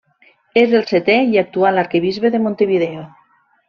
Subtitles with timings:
[0.61, 3.09] És el setè i actual arquebisbe de Montevideo.